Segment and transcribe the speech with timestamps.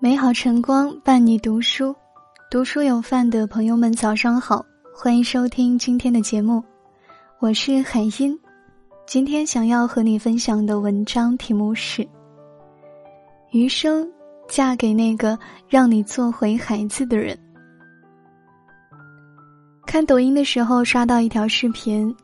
[0.00, 1.92] 美好晨光伴你读书，
[2.48, 6.62] 读书有饭的朋友们早上好，欢迎收听今天的节目，
[7.40, 8.38] 我是海音。
[9.08, 12.02] 今天想要和你分享的文章题目是
[13.50, 14.08] 《余生
[14.48, 15.36] 嫁给那个
[15.68, 17.36] 让你做回孩子的人》。
[19.84, 22.14] 看抖音的时候刷到一条视频，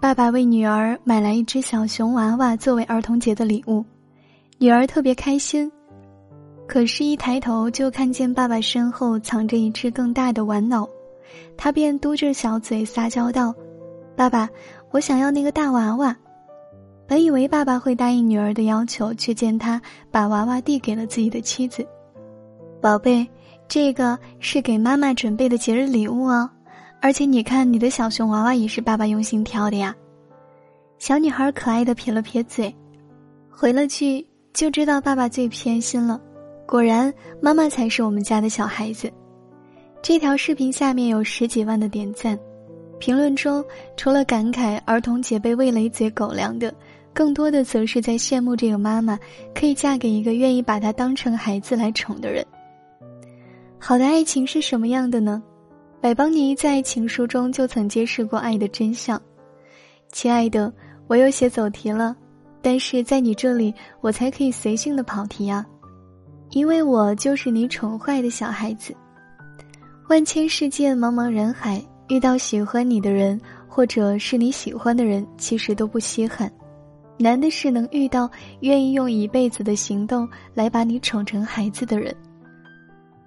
[0.00, 3.84] 爸爸为女儿买来一只小熊娃娃作为儿童节的礼物，
[4.58, 5.68] 女儿特别开心。
[6.66, 10.88] 可是，一抬头就看见爸爸身后藏着一只更大的玩偶，
[11.56, 13.54] 他便嘟着小嘴撒娇道
[14.16, 14.48] ：“爸爸，
[14.90, 16.16] 我想要那个大娃娃。”
[17.06, 21.86] 本以为爸爸会答应女儿的要求，却见他把娃娃递给了自己的妻子
[22.80, 23.28] ：“宝贝，
[23.68, 26.48] 这个是给妈妈准备的节日礼物哦，
[27.02, 29.94] 而且你看，你的小熊娃娃也是爸爸用心挑的呀。”
[30.98, 32.74] 小女孩可爱的撇了撇嘴，
[33.50, 36.18] 回了句：“就知道爸爸最偏心了。”
[36.66, 39.12] 果然，妈妈才是我们家的小孩子。
[40.02, 42.38] 这条视频下面有十几万的点赞，
[42.98, 43.64] 评论中
[43.96, 46.74] 除了感慨儿童节被喂了一嘴狗粮的，
[47.12, 49.18] 更多的则是在羡慕这个妈妈
[49.54, 52.44] 可以嫁给一个愿意把她当成孩子来宠的人。
[53.78, 55.42] 好的爱情是什么样的呢？
[56.00, 59.20] 百邦尼在情书中就曾揭示过爱的真相。
[60.12, 60.72] 亲爱的，
[61.06, 62.16] 我又写走题了，
[62.60, 65.64] 但是在你这里，我才可以随性的跑题啊。
[66.54, 68.94] 因为我就是你宠坏的小孩子，
[70.08, 76.48] 万千世界茫茫人海，遇到喜欢你的人，或者是你喜欢的人，其实都不稀罕，
[77.18, 82.14] 难的是能遇到愿意用一辈子的行动来把你宠成孩子的人。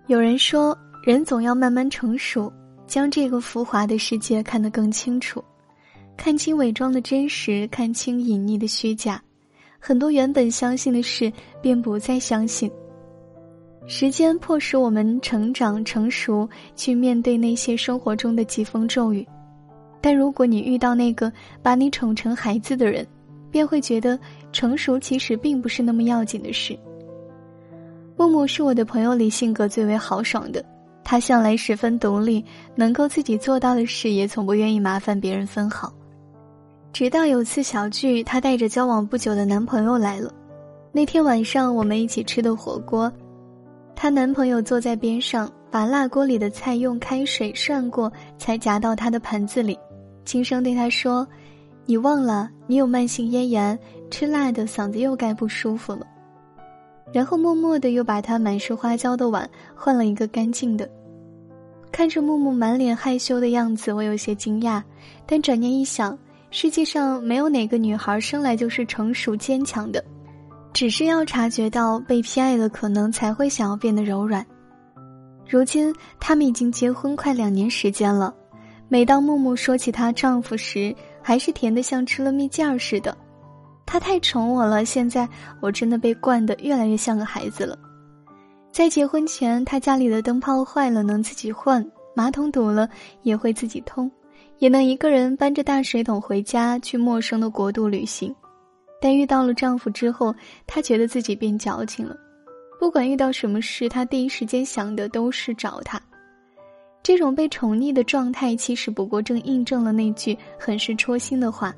[0.05, 2.50] 有人说，人总要慢慢成熟，
[2.86, 5.44] 将这个浮华的世界看得更清楚，
[6.16, 9.22] 看清伪装的真实，看清隐匿的虚假，
[9.80, 11.30] 很多原本相信的事，
[11.61, 12.72] 便不再相信。
[13.89, 19.25] 时间迫使我们成长成熟，去面对那些生活中的疾风骤雨。
[20.02, 21.31] 但如果你遇到那个
[21.61, 23.08] 把你宠成孩子的人，
[23.49, 24.20] 便会觉得
[24.52, 26.77] 成熟其实并不是那么要紧的事。
[28.17, 30.64] 木木是我的朋友里性格最为豪爽的，
[31.02, 32.43] 他向来十分独立，
[32.75, 35.93] 能够自己做到的事也从不愿意麻烦别人分好。
[36.92, 40.30] 直到有次小聚，她带着交往不久的男朋友来了。
[40.92, 43.09] 那天晚上，我们一起吃的火锅。
[43.99, 49.75] 她男朋友坐在边上，把辣锅里的菜用开水涮过，才夹到她的盘子里，
[50.23, 51.27] 轻声对她说
[51.87, 53.77] ：“你忘了，你有慢性咽炎，
[54.11, 56.05] 吃辣的嗓子又该不舒服了。”
[57.11, 60.87] 然后默默的又把她满是花椒的碗换了一个干净的。
[61.91, 64.80] 看着木木满脸害羞的样子，我有些惊讶，
[65.25, 66.15] 但转念一想，
[66.52, 70.03] 世界上没有哪个女孩生来就是成熟坚强的。
[70.77, 74.45] 只是要察觉到被偏爱的可能，才会想要变得柔软。
[75.49, 78.32] 如今他们已经结婚快两年时间了，
[78.87, 83.17] 每当木木说起她丈夫时，还是甜得像吃了蜜饯儿似的。
[83.87, 85.27] 他太宠我了，现在
[85.61, 87.76] 我真的被惯得越来越像个孩子了。
[88.71, 91.83] 在结婚前，他家里的灯泡坏了能自己换，
[92.14, 92.87] 马桶堵了
[93.23, 94.11] 也会自己通，
[94.60, 98.32] 也能一个人搬着大水桶回家去陌生的国度旅行。
[98.99, 100.33] 但遇到了丈夫之后，
[100.65, 102.15] 她觉得自己变矫情了。
[102.80, 106.02] 不管遇到什么事，她第一时间想的都是找他。
[107.03, 111.73] 这种被宠溺的状态，其实不过正印证了那句很是戳心的话：“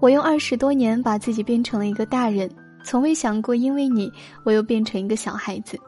[0.00, 2.48] 我用二十多年把自己变成了一个大人，
[2.84, 4.12] 从未想过因为你，
[4.44, 5.78] 我又变成一个小孩子。”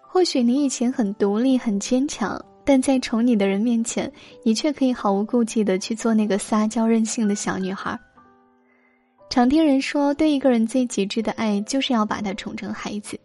[0.00, 4.10] 或许你以前很独立、很坚强，但在宠你的人面前，
[4.44, 7.98] 你却可以毫无顾忌的去做那个撒娇任性的小女孩。
[9.34, 13.18] 常听人说，对一个人最极致的爱，就是要把他宠成孩子，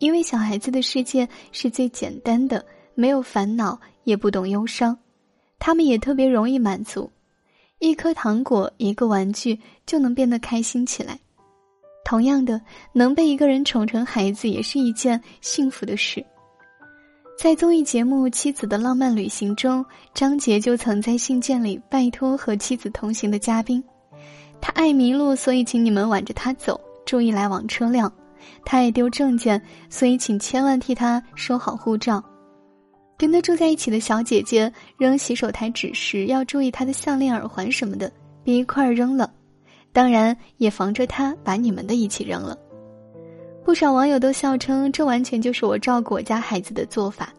[0.00, 2.66] 因为小孩子的世界是最简单的，
[2.96, 4.98] 没有烦恼，也不懂忧伤，
[5.60, 7.08] 他们也特别容易满足，
[7.78, 9.56] 一颗糖果，一个玩具
[9.86, 11.16] 就能变得开心起来。
[12.04, 12.60] 同样的，
[12.92, 16.20] 能被一个人宠成孩子，也是一件幸福的事。
[17.38, 23.80] 在综艺节目《妻子的浪漫旅行》中，张杰就曾在信件里拜托和妻子同行的嘉宾。
[24.60, 28.12] 他爱迷路，所以请你们挽着他走，注意来往车辆。
[28.64, 29.60] 他爱丢证件，
[29.90, 32.22] 所以请千万替他收好护照。
[33.16, 38.10] 跟他住在一起的小姐姐扔洗手台纸时，要注意他的项链、耳环什么的，
[38.44, 39.30] 别一块扔了。
[39.92, 42.56] 当然，也防着他把你们的一起扔了。
[43.64, 47.32] 不少网友都笑称，这完全就是我照顾我家孩子的做法。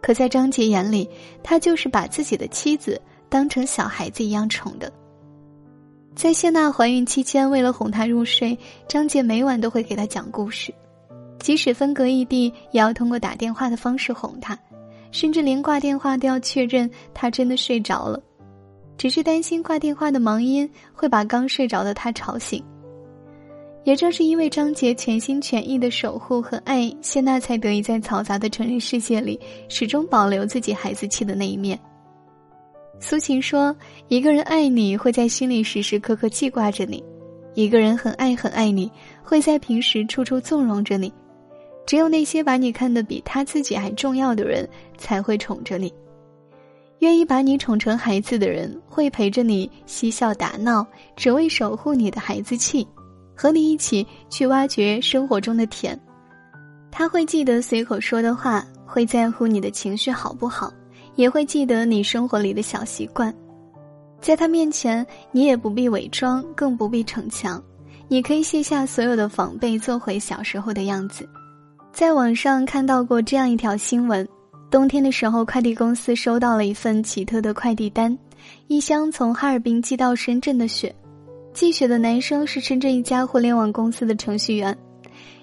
[0.00, 1.08] 可在张杰眼里，
[1.42, 4.90] 他就是把自己的妻子当成小孩子一样宠的。
[6.18, 10.74] 在谢娜怀孕期间，为了哄她入睡，张杰每晚都会给她讲故事。
[11.38, 14.58] 即使分隔异地，也要通过打电话的方式哄她，
[15.12, 18.20] 甚至连挂电话都要确认她真的睡着了，
[18.96, 22.60] 只是担心挂电话的忙音会把刚睡着的她吵醒。
[23.84, 29.38] 也正是因为张杰全心全意的守护和爱，谢娜才得以在嘈杂的成人世界里，
[29.68, 31.78] 始终保留自己孩子气的那一面。
[33.00, 33.74] 苏秦说
[34.08, 37.02] ：“一个人爱你会在心里时时刻刻记挂着你，
[37.54, 38.90] 一个人很爱很爱你
[39.22, 41.12] 会在平时处处纵容着你。
[41.86, 44.68] 只有那些把你看得比他自己还重要的人，
[44.98, 45.92] 才会宠着你。
[46.98, 50.86] 愿意把你宠成孩子的人，会陪着你嬉笑打闹，
[51.16, 52.86] 只为守护你的孩子气。”
[53.40, 55.96] 和你一起去挖掘生活中的甜，
[56.90, 60.72] 他会记得随口说的话，会在乎你的情绪好不好，
[61.18, 63.34] 也会记得你生活里的小习惯。
[64.20, 67.60] 在他面前，你也不必伪装，更不必逞强，
[68.06, 71.28] 你可以卸下所有的防备，做回小时候的样子。
[71.92, 74.26] 在网上看到过这样一条新闻：
[74.70, 78.16] 冬天的时候，快递公司收到了一份奇特的快递单，
[78.68, 80.94] 一箱从哈尔滨寄到深圳的雪。
[81.52, 84.76] 寄雪的男生是深圳一家互联网公司的程序员，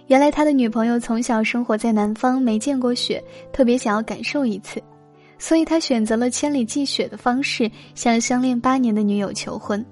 [0.07, 3.21] 原来他的女朋友从小生活在南方，没见过雪，
[3.51, 4.81] 特别想要感受一次，
[5.37, 9.85] 所以他选择了千里寄雪的方式向相恋八年的女友求婚。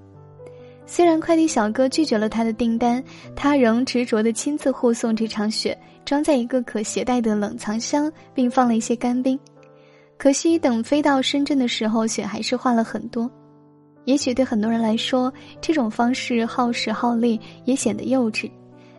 [0.86, 3.04] 虽然快递小哥拒绝了他的订单，
[3.36, 9.40] 他仍执着的亲自护送这场雪，装在一个可携带的冷藏箱，并放了一些干冰。
[10.18, 13.30] 可惜等飞到深圳的时候，雪还是化了很多。
[14.06, 18.52] 也许对很多人来说，这种方式耗时耗力，也显得幼稚。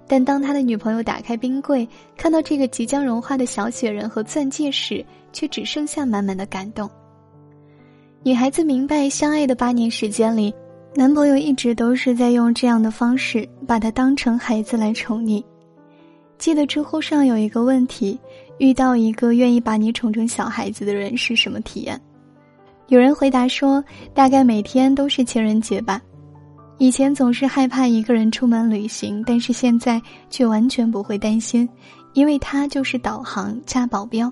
[0.06, 1.86] 但当他的女朋友打开冰柜，
[2.16, 5.04] 看到这个即将融化的小雪人和钻戒时，
[5.34, 6.90] 却只剩下满满的感动。
[8.22, 10.54] 女孩子明白，相爱的八年时间里，
[10.94, 15.44] 男朋友一直都是在用这样的方式把她当成孩子来宠溺。
[16.38, 18.18] 记得知乎上有一个问题：
[18.58, 22.00] 遇到一个愿意把你宠成小孩子的人是什么体验？
[22.88, 23.82] 有人回答说
[24.14, 26.00] ：“大概每天都是情人节吧。
[26.78, 31.68] 以前总是害怕一个人出门旅行，但是现在却完全不会担心，
[32.14, 34.30] 因为他就是导航加保镖。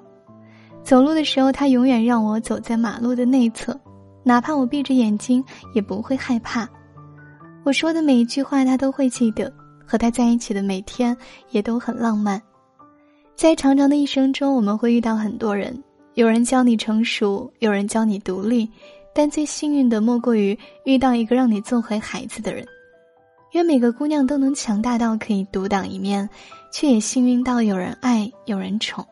[0.82, 3.78] 走路的时候，他永远让我走在马路的内侧，
[4.22, 5.44] 哪怕我闭着眼睛
[5.74, 6.68] 也不会害怕。
[7.64, 9.52] 我说的每一句话，他都会记得。
[9.84, 11.14] 和他在一起的每天
[11.50, 12.40] 也都很浪漫。
[13.34, 15.82] 在长长的一生中，我们会遇到很多人。”
[16.14, 18.68] 有人教你成熟，有人教你独立，
[19.14, 22.66] 但最幸运的莫过于遇到一个让你做回孩子的人。
[23.52, 26.28] 愿每个姑娘都能强大到可以独当一面，
[26.70, 29.06] 却也幸运到有人爱，有人宠。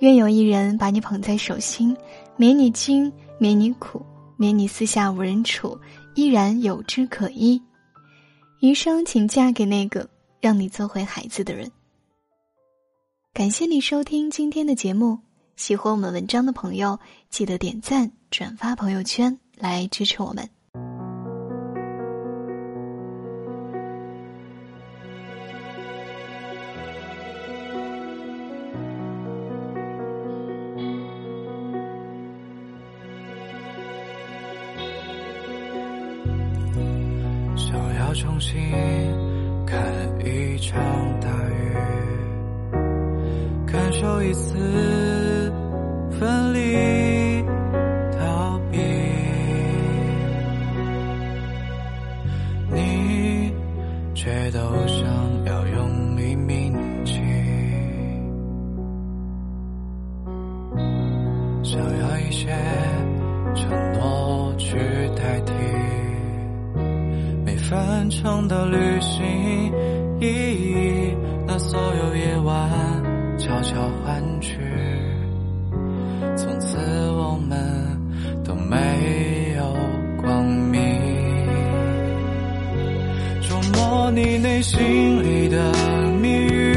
[0.00, 1.94] 愿有一人把你捧在手心，
[2.36, 4.04] 免你惊，免你苦，
[4.38, 5.78] 免你四下无人处，
[6.14, 7.60] 依然有枝可依。
[8.60, 10.08] 余生，请嫁给那个
[10.40, 11.70] 让你做回孩子的人。
[13.34, 15.18] 感谢你收听今天的节目。
[15.56, 16.98] 喜欢我们文章的朋友，
[17.28, 20.48] 记得点赞、转发朋友圈来支持我们。
[38.10, 38.60] 要重新
[39.64, 39.80] 看
[40.18, 40.80] 一场
[41.20, 41.76] 大雨，
[43.64, 45.52] 感受一次。
[46.18, 47.44] 分离，
[48.18, 48.78] 逃避，
[52.72, 53.52] 你
[54.12, 54.58] 却都
[54.88, 55.06] 想
[55.46, 57.12] 要用力铭记，
[61.62, 62.50] 想要一些
[68.10, 69.24] 程的旅行
[70.20, 72.68] 意义，那所有夜晚
[73.38, 74.58] 悄悄换去。
[76.36, 76.76] 从此
[77.12, 77.56] 我们
[78.44, 79.76] 都没有
[80.20, 80.80] 光明，
[83.40, 84.78] 捉摸你内心
[85.22, 85.72] 里的
[86.20, 86.74] 谜语，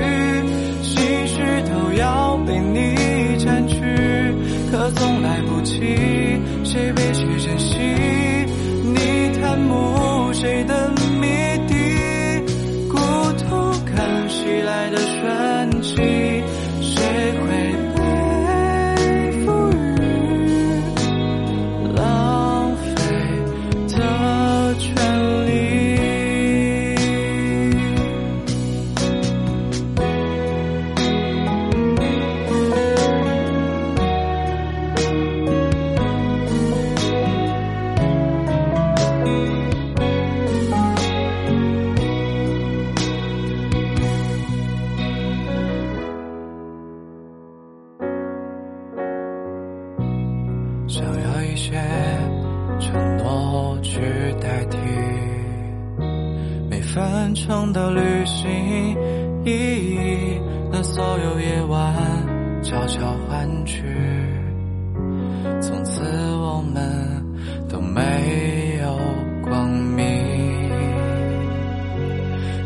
[0.82, 2.96] 心事都要被你
[3.38, 3.82] 占据，
[4.72, 5.80] 可总来不及，
[6.63, 7.80] 谁被谁珍惜？
[8.96, 10.92] 你贪慕谁的
[14.93, 16.23] 的传奇。
[60.93, 61.91] 所有夜晚
[62.62, 63.81] 悄悄换去，
[65.59, 66.03] 从此
[66.35, 67.25] 我们
[67.67, 68.95] 都没有
[69.41, 70.05] 光明，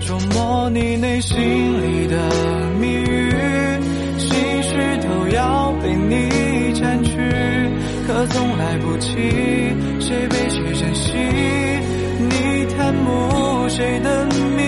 [0.01, 2.17] 琢磨你内心里的
[2.81, 3.31] 谜语，
[4.17, 7.17] 心事都要被你占据。
[8.05, 9.07] 可总来不及，
[10.01, 11.13] 谁被谁珍惜？
[12.19, 14.25] 你贪慕谁的
[14.57, 14.67] 命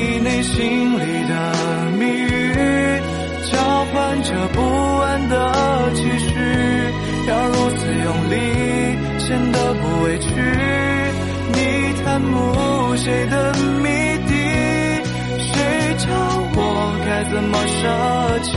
[0.00, 1.52] 你内心里的
[1.98, 2.32] 谜语，
[3.52, 4.58] 交换着不
[5.00, 5.28] 安。
[5.28, 6.34] 的期许，
[7.28, 8.34] 要如此用力，
[9.18, 10.30] 显得不委屈。
[11.52, 11.58] 你
[12.02, 13.52] 贪慕谁的
[13.82, 13.88] 谜
[14.26, 14.32] 底？
[15.38, 16.08] 谁教
[16.56, 16.58] 我
[17.04, 17.80] 该怎么舍
[18.42, 18.56] 弃？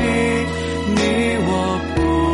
[0.96, 1.02] 你
[1.46, 1.52] 我
[1.96, 2.33] 不。